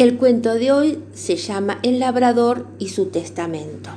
[0.00, 3.90] El cuento de hoy se llama El labrador y su testamento.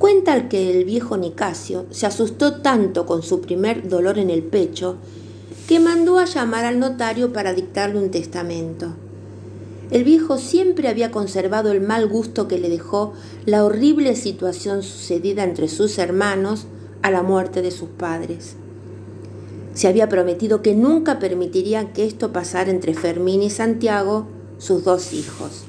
[0.00, 4.96] Cuenta que el viejo Nicasio se asustó tanto con su primer dolor en el pecho
[5.68, 8.94] que mandó a llamar al notario para dictarle un testamento.
[9.92, 13.12] El viejo siempre había conservado el mal gusto que le dejó
[13.46, 16.66] la horrible situación sucedida entre sus hermanos
[17.02, 18.56] a la muerte de sus padres.
[19.74, 24.26] Se había prometido que nunca permitiría que esto pasara entre Fermín y Santiago,
[24.58, 25.64] sus dos hijos.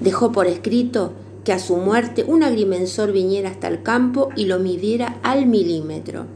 [0.00, 1.12] Dejó por escrito
[1.44, 6.26] que a su muerte un agrimensor viniera hasta el campo y lo midiera al milímetro.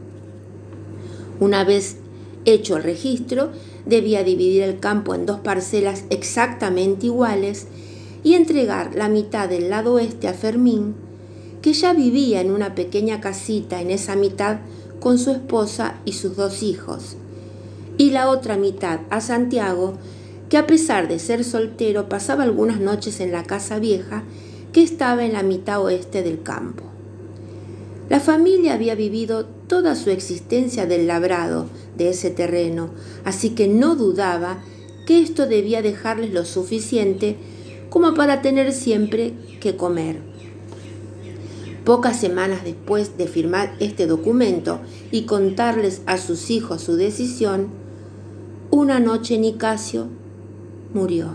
[1.40, 1.96] Una vez
[2.44, 3.50] hecho el registro,
[3.86, 7.68] debía dividir el campo en dos parcelas exactamente iguales
[8.24, 10.94] y entregar la mitad del lado oeste a Fermín,
[11.62, 14.58] que ya vivía en una pequeña casita en esa mitad
[15.00, 17.16] con su esposa y sus dos hijos,
[17.96, 19.94] y la otra mitad a Santiago,
[20.48, 24.24] que a pesar de ser soltero pasaba algunas noches en la casa vieja
[24.72, 26.84] que estaba en la mitad oeste del campo.
[28.08, 32.90] La familia había vivido toda su existencia del labrado de ese terreno,
[33.24, 34.58] así que no dudaba
[35.06, 37.36] que esto debía dejarles lo suficiente
[37.90, 40.20] como para tener siempre que comer.
[41.88, 44.78] Pocas semanas después de firmar este documento
[45.10, 47.68] y contarles a sus hijos su decisión,
[48.70, 50.08] una noche Nicasio
[50.92, 51.28] murió.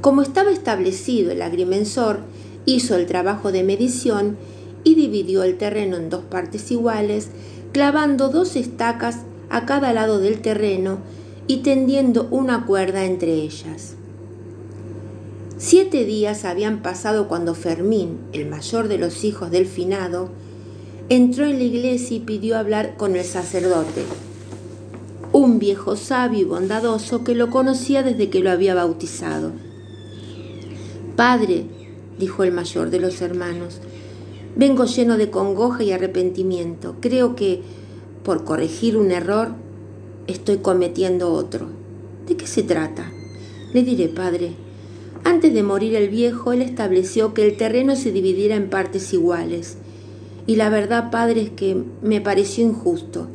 [0.00, 2.18] Como estaba establecido, el agrimensor
[2.64, 4.36] hizo el trabajo de medición
[4.82, 7.28] y dividió el terreno en dos partes iguales,
[7.70, 9.18] clavando dos estacas
[9.50, 10.98] a cada lado del terreno
[11.46, 13.94] y tendiendo una cuerda entre ellas.
[15.62, 20.30] Siete días habían pasado cuando Fermín, el mayor de los hijos del finado,
[21.10, 24.04] entró en la iglesia y pidió hablar con el sacerdote,
[25.32, 29.52] un viejo sabio y bondadoso que lo conocía desde que lo había bautizado.
[31.14, 31.66] Padre,
[32.18, 33.80] dijo el mayor de los hermanos,
[34.56, 36.96] vengo lleno de congoja y arrepentimiento.
[37.00, 37.60] Creo que,
[38.24, 39.50] por corregir un error,
[40.26, 41.66] estoy cometiendo otro.
[42.26, 43.12] ¿De qué se trata?
[43.74, 44.54] Le diré, padre,
[45.30, 49.76] antes de morir el viejo, él estableció que el terreno se dividiera en partes iguales.
[50.46, 53.28] Y la verdad, padre, es que me pareció injusto.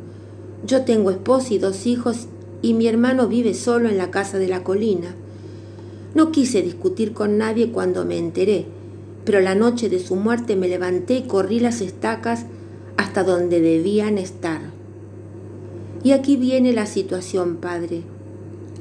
[0.66, 2.26] Yo tengo esposa y dos hijos
[2.60, 5.14] y mi hermano vive solo en la casa de la colina.
[6.14, 8.66] No quise discutir con nadie cuando me enteré,
[9.24, 12.44] pero la noche de su muerte me levanté y corrí las estacas
[12.98, 14.60] hasta donde debían estar.
[16.04, 18.02] Y aquí viene la situación, padre.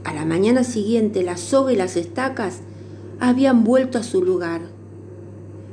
[0.04, 2.60] A la mañana siguiente la soga y las estacas
[3.20, 4.62] habían vuelto a su lugar.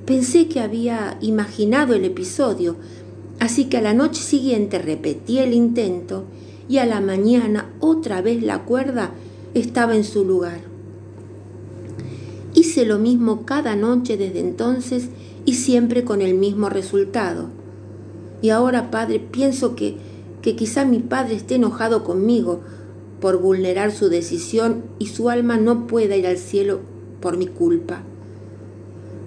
[0.07, 2.77] Pensé que había imaginado el episodio,
[3.41, 6.25] así que a la noche siguiente repetí el intento
[6.69, 9.13] y a la mañana otra vez la cuerda
[9.55, 10.61] estaba en su lugar.
[12.55, 15.09] Hice lo mismo cada noche desde entonces
[15.45, 17.49] y siempre con el mismo resultado.
[18.43, 19.97] Y ahora, Padre, pienso que,
[20.43, 22.61] que quizá mi Padre esté enojado conmigo
[23.21, 26.92] por vulnerar su decisión y su alma no pueda ir al cielo
[27.23, 28.03] por mi culpa.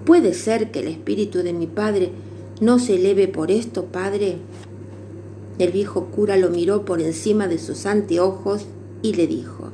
[0.04, 2.12] ¿Puede ser que el espíritu de mi padre
[2.60, 4.36] no se eleve por esto, padre?
[5.58, 8.66] El viejo cura lo miró por encima de sus anteojos
[9.02, 9.72] y le dijo,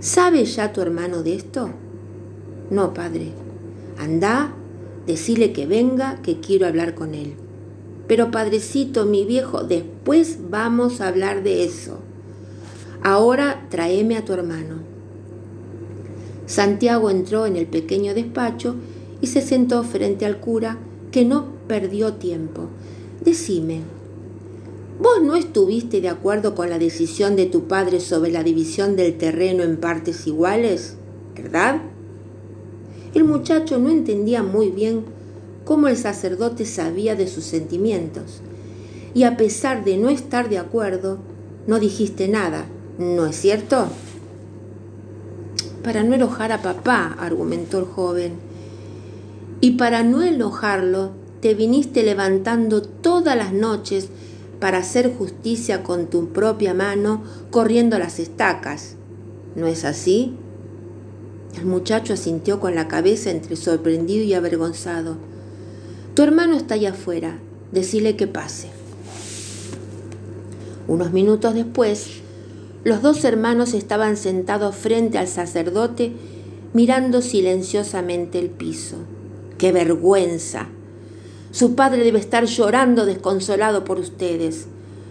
[0.00, 1.70] ¿sabe ya tu hermano de esto?
[2.68, 3.32] No, padre.
[3.96, 4.52] Anda,
[5.06, 7.34] decile que venga, que quiero hablar con él.
[8.06, 11.98] Pero padrecito, mi viejo, después vamos a hablar de eso.
[13.02, 14.99] Ahora tráeme a tu hermano.
[16.50, 18.74] Santiago entró en el pequeño despacho
[19.20, 20.78] y se sentó frente al cura,
[21.12, 22.62] que no perdió tiempo.
[23.24, 23.82] Decime,
[25.00, 29.16] ¿vos no estuviste de acuerdo con la decisión de tu padre sobre la división del
[29.16, 30.96] terreno en partes iguales?
[31.36, 31.82] ¿Verdad?
[33.14, 35.04] El muchacho no entendía muy bien
[35.64, 38.40] cómo el sacerdote sabía de sus sentimientos,
[39.14, 41.18] y a pesar de no estar de acuerdo,
[41.68, 42.66] no dijiste nada,
[42.98, 43.86] ¿no es cierto?
[45.82, 48.32] Para no enojar a papá, argumentó el joven.
[49.60, 54.08] Y para no enojarlo, te viniste levantando todas las noches
[54.60, 58.96] para hacer justicia con tu propia mano, corriendo las estacas.
[59.56, 60.34] ¿No es así?
[61.58, 65.16] El muchacho asintió con la cabeza entre sorprendido y avergonzado.
[66.14, 67.38] Tu hermano está allá afuera,
[67.72, 68.68] decile que pase.
[70.86, 72.19] Unos minutos después,
[72.82, 76.12] los dos hermanos estaban sentados frente al sacerdote
[76.72, 78.96] mirando silenciosamente el piso.
[79.58, 80.68] ¡Qué vergüenza!
[81.50, 84.66] Su padre debe estar llorando desconsolado por ustedes.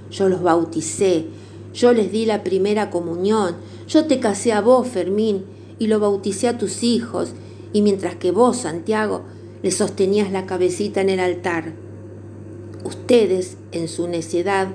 [0.09, 1.25] Yo los bauticé,
[1.73, 3.55] yo les di la primera comunión,
[3.87, 5.45] Yo te casé a vos, Fermín,
[5.79, 7.31] y lo bauticé a tus hijos,
[7.73, 9.23] y mientras que vos, Santiago,
[9.63, 11.73] le sostenías la cabecita en el altar.
[12.83, 14.67] Ustedes, en su necedad,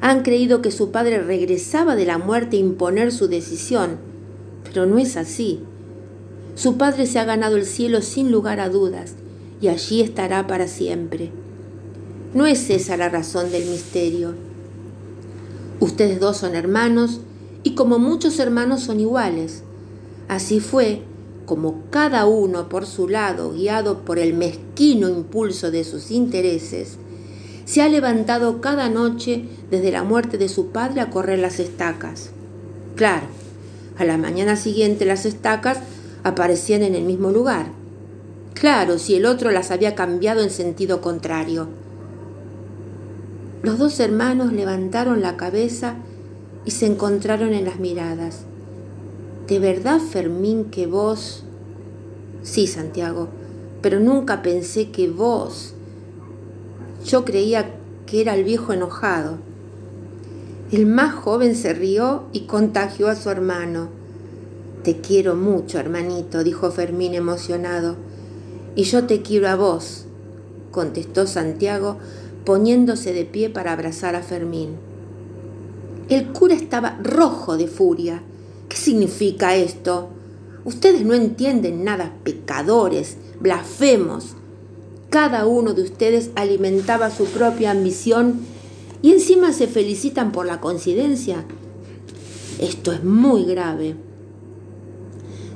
[0.00, 3.98] han creído que su padre regresaba de la muerte a imponer su decisión,
[4.64, 5.60] pero no es así.
[6.54, 9.14] Su padre se ha ganado el cielo sin lugar a dudas,
[9.60, 11.30] y allí estará para siempre.
[12.32, 14.34] No es esa la razón del misterio.
[15.80, 17.20] Ustedes dos son hermanos,
[17.62, 19.62] y como muchos hermanos son iguales.
[20.28, 21.02] Así fue
[21.44, 26.96] como cada uno por su lado, guiado por el mezquino impulso de sus intereses,
[27.64, 32.30] se ha levantado cada noche desde la muerte de su padre a correr las estacas.
[32.96, 33.26] Claro,
[33.98, 35.78] a la mañana siguiente las estacas
[36.24, 37.66] aparecían en el mismo lugar.
[38.54, 41.68] Claro, si el otro las había cambiado en sentido contrario.
[43.62, 45.94] Los dos hermanos levantaron la cabeza
[46.64, 48.40] y se encontraron en las miradas.
[49.46, 51.44] ¿De verdad, Fermín, que vos...
[52.42, 53.28] Sí, Santiago,
[53.82, 55.74] pero nunca pensé que vos...
[57.04, 57.74] Yo creía
[58.06, 59.38] que era el viejo enojado.
[60.72, 63.88] El más joven se rió y contagió a su hermano.
[64.84, 67.96] Te quiero mucho, hermanito, dijo Fermín emocionado.
[68.76, 70.04] Y yo te quiero a vos,
[70.70, 71.96] contestó Santiago,
[72.44, 74.76] poniéndose de pie para abrazar a Fermín.
[76.08, 78.22] El cura estaba rojo de furia.
[78.68, 80.10] ¿Qué significa esto?
[80.64, 84.36] Ustedes no entienden nada, pecadores, blasfemos.
[85.08, 88.38] Cada uno de ustedes alimentaba su propia ambición
[89.02, 91.44] y encima se felicitan por la coincidencia.
[92.60, 93.94] Esto es muy grave.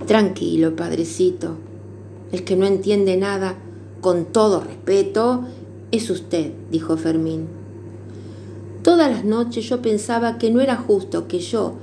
[0.07, 1.57] Tranquilo, padrecito.
[2.33, 3.57] El que no entiende nada,
[4.01, 5.45] con todo respeto,
[5.93, 7.47] es usted, dijo Fermín.
[8.83, 11.75] Todas las noches yo pensaba que no era justo que yo,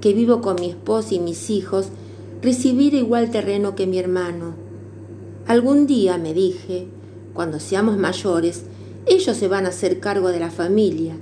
[0.00, 1.88] que vivo con mi esposa y mis hijos,
[2.42, 4.54] recibir igual terreno que mi hermano.
[5.46, 6.88] Algún día, me dije,
[7.34, 8.64] cuando seamos mayores,
[9.06, 11.16] ellos se van a hacer cargo de la familia.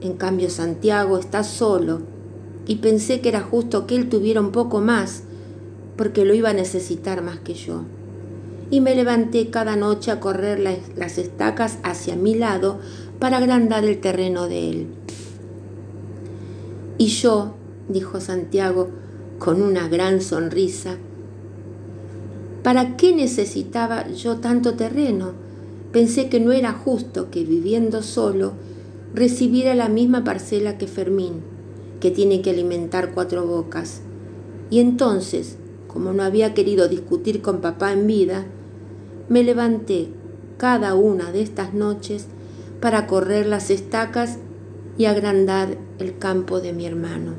[0.00, 2.00] En cambio, Santiago está solo
[2.66, 5.22] y pensé que era justo que él tuviera un poco más,
[5.96, 7.82] porque lo iba a necesitar más que yo.
[8.70, 12.78] Y me levanté cada noche a correr las estacas hacia mi lado
[13.18, 14.86] para agrandar el terreno de él.
[16.98, 17.54] Y yo,
[17.88, 18.90] dijo Santiago
[19.38, 20.96] con una gran sonrisa.
[22.62, 25.47] ¿Para qué necesitaba yo tanto terreno?
[25.92, 28.52] Pensé que no era justo que viviendo solo
[29.14, 31.42] recibiera la misma parcela que Fermín,
[32.00, 34.02] que tiene que alimentar cuatro bocas.
[34.70, 35.56] Y entonces,
[35.86, 38.46] como no había querido discutir con papá en vida,
[39.28, 40.08] me levanté
[40.58, 42.26] cada una de estas noches
[42.80, 44.38] para correr las estacas
[44.98, 47.32] y agrandar el campo de mi hermano.